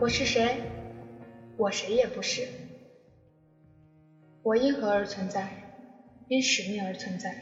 [0.00, 0.62] 我是谁？
[1.56, 2.46] 我谁也不是。
[4.44, 5.50] 我因何而存在？
[6.28, 7.34] 因使命而存在。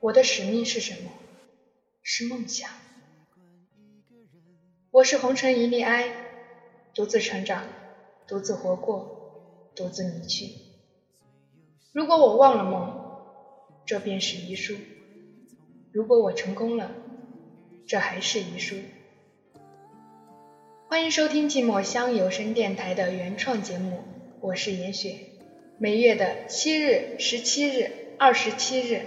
[0.00, 1.12] 我的使命是什么？
[2.02, 2.68] 是梦想。
[4.90, 6.12] 我是红尘一粒埃，
[6.92, 7.66] 独自成长，
[8.26, 10.48] 独自活过，独自离去。
[11.92, 13.00] 如果我忘了梦，
[13.86, 14.74] 这便是遗书；
[15.92, 16.90] 如果我成功了，
[17.86, 18.74] 这还是遗书。
[20.92, 24.00] 欢迎收听寂寞乡有声电台的原创节目，
[24.42, 25.14] 我是严雪。
[25.78, 29.00] 每月的七日、十七日、二十七日，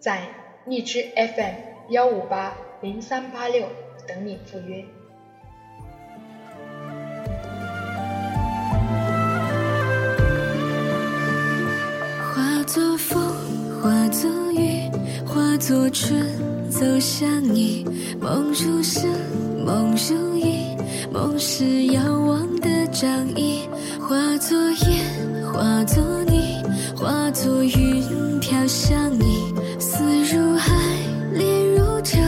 [0.00, 0.26] 在
[0.66, 1.54] 荔枝 FM
[1.90, 3.68] 幺五八零三八六
[4.08, 4.84] 等你赴约。
[12.34, 13.22] 化作风，
[13.80, 14.90] 化作雨，
[15.24, 17.86] 化作春，走向你。
[18.20, 19.06] 梦如诗，
[19.64, 20.75] 梦如影。
[21.16, 23.66] 梦是遥望的掌印，
[23.98, 26.62] 化作烟，化作泥，
[26.94, 29.54] 化作云飘向你。
[29.78, 30.74] 思如海，
[31.32, 32.20] 恋如城，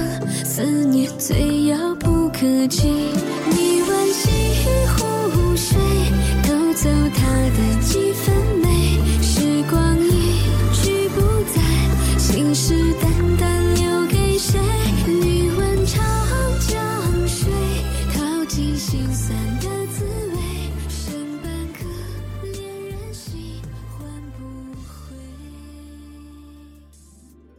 [0.42, 2.88] 思念最遥不可及。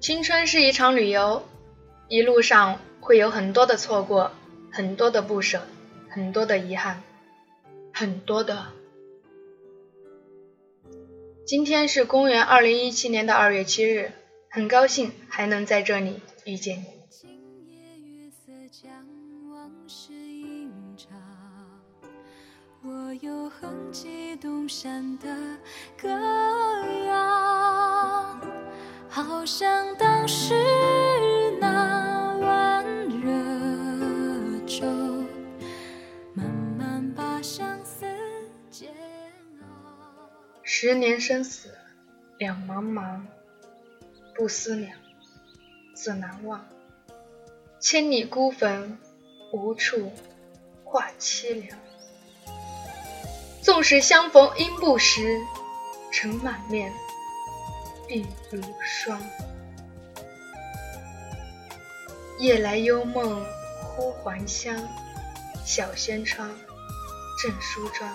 [0.09, 1.43] 青春是一场旅游，
[2.07, 4.31] 一路上会有很多的错过，
[4.71, 5.61] 很多的不舍，
[6.09, 7.03] 很多的遗憾，
[7.93, 8.69] 很多的。
[11.45, 14.11] 今天是公元二零一七年的二月七日，
[14.49, 16.85] 很高兴还能在这里遇见你。
[17.11, 17.29] 今
[17.67, 18.91] 夜月色将
[19.51, 21.05] 往事映照，
[22.81, 25.27] 我有哼起东山的
[26.01, 26.09] 歌
[27.05, 27.48] 谣，
[29.39, 30.53] 好像当时
[31.61, 34.85] 那碗热粥，
[36.33, 36.45] 慢
[36.77, 38.05] 慢把相思
[38.69, 38.89] 煎
[39.61, 40.29] 熬。
[40.61, 41.69] 十年生死
[42.37, 43.21] 两茫茫，
[44.35, 44.91] 不思量，
[45.93, 46.65] 自难忘。
[47.79, 48.99] 千里孤坟，
[49.53, 50.11] 无处
[50.83, 51.79] 话凄凉。
[53.61, 55.39] 纵使相逢应不识，
[56.11, 56.91] 尘满面，
[58.09, 59.21] 鬓如霜。
[62.39, 63.45] 夜来幽梦
[63.83, 64.75] 忽还乡，
[65.63, 66.49] 小轩窗，
[67.41, 68.09] 正梳妆。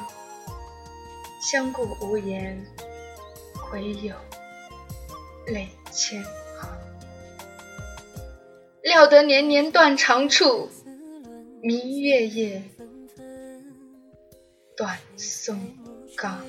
[1.40, 2.66] 相顾无言，
[3.72, 4.16] 惟有
[5.46, 6.68] 泪千行。
[8.82, 10.68] 料得年年断肠处，
[11.62, 12.62] 明月夜，
[14.76, 15.60] 断松
[16.16, 16.40] 冈。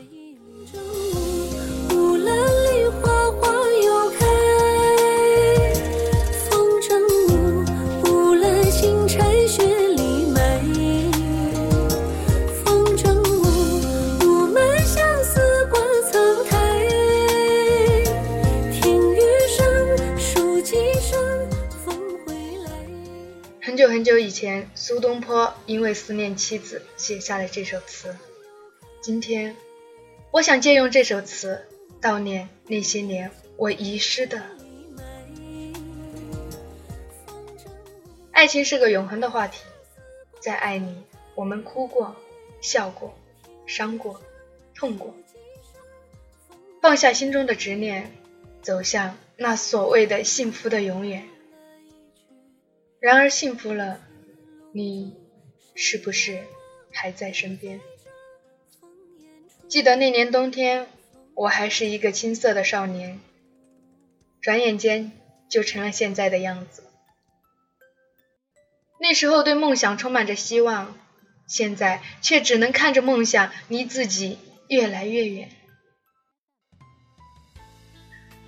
[24.46, 28.16] 前，苏东坡因为思念妻子，写下了这首词。
[29.02, 29.56] 今天，
[30.30, 31.66] 我想借用这首词，
[32.00, 34.44] 悼念那些年我遗失的。
[38.32, 39.64] 爱情是个永恒的话题，
[40.40, 40.94] 在爱里，
[41.34, 42.16] 我们哭过、
[42.62, 43.18] 笑过、
[43.66, 44.22] 伤过、
[44.76, 45.16] 痛过，
[46.84, 48.16] 放下心中的执念，
[48.62, 51.28] 走向那所谓的幸福的永远。
[53.00, 54.02] 然而幸福了，
[54.78, 55.16] 你
[55.74, 56.44] 是不是
[56.92, 57.80] 还在身边？
[59.70, 60.90] 记得那年冬天，
[61.34, 63.22] 我还是一个青涩的少年，
[64.42, 65.14] 转眼间
[65.48, 66.84] 就成了现在的样子。
[69.00, 71.00] 那时候对梦想充满着希望，
[71.48, 74.38] 现在却只能看着梦想离自己
[74.68, 75.52] 越来越远，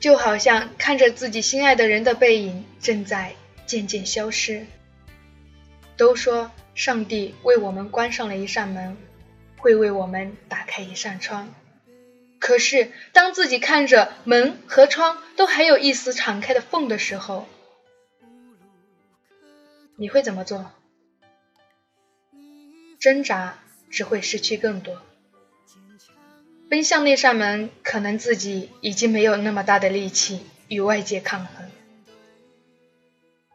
[0.01, 3.33] 就好像看着自己心爱的人的背影正在
[3.65, 4.65] 渐渐消失。
[5.97, 8.95] 都说上帝为我们关上了一扇门，
[9.57, 11.53] 会为我们打开一扇窗。
[12.39, 17.47] 可是当自己看着门和窗都还有一丝敞开的缝的时候，
[19.95, 20.71] 你会怎么做？
[22.99, 23.57] 挣扎
[23.89, 25.01] 只会失去更多。
[26.69, 31.71] 奔向那扇门，可能自己已经没有那么大的力气与外界抗衡。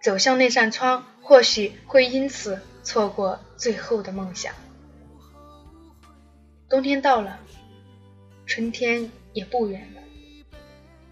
[0.02, 4.54] 走向那扇窗，或许会因此错过最后的梦想。
[6.68, 7.38] 冬天到了，
[8.46, 10.00] 春天也不远了，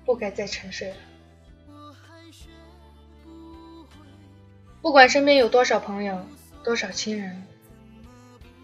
[0.04, 0.96] 不该再沉睡了。
[4.82, 6.26] 不管身边有多少朋友，
[6.64, 7.46] 多少亲人，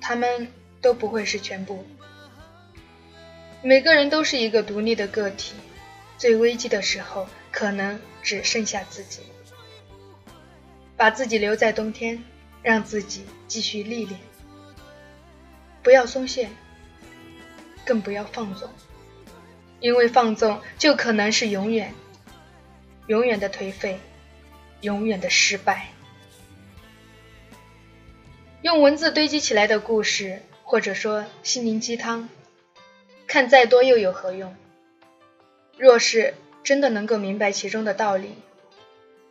[0.00, 0.48] 他们
[0.80, 1.84] 都不会是全部。
[3.62, 5.54] 每个人都是一个独立的个体，
[6.16, 9.20] 最危机的时候，可能只剩下自己。
[10.96, 12.24] 把自己留在冬天，
[12.62, 14.18] 让自己继续历练，
[15.82, 16.48] 不要松懈，
[17.84, 18.70] 更不要放纵，
[19.80, 21.92] 因为放纵就可能是永远，
[23.08, 24.00] 永远的颓废，
[24.80, 25.88] 永远的失败。
[28.62, 32.28] 用文字堆积起来的故事，或者说心灵鸡汤，
[33.26, 34.56] 看再多又有何用？
[35.76, 36.34] 若是
[36.64, 38.34] 真的能够明白其中的道理，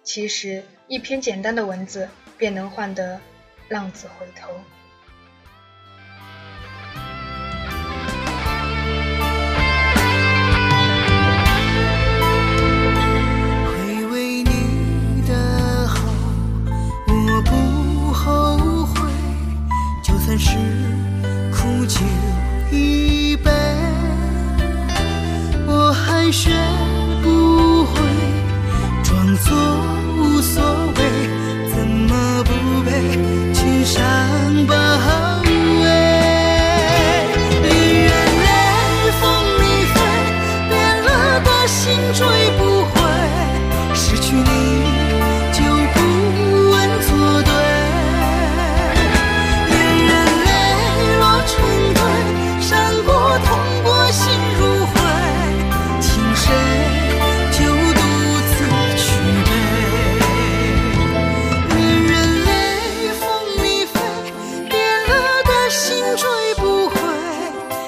[0.06, 2.08] 其实一篇简单的文字
[2.38, 3.20] 便能换得
[3.68, 4.50] 浪子回头。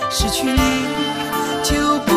[0.10, 0.58] 失去你
[1.64, 2.17] 就不